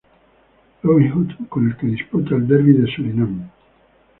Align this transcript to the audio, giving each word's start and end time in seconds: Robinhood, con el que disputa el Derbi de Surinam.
Robinhood, 0.83 1.47
con 1.47 1.67
el 1.67 1.77
que 1.77 1.85
disputa 1.85 2.33
el 2.33 2.47
Derbi 2.47 2.73
de 2.73 2.87
Surinam. 2.91 3.51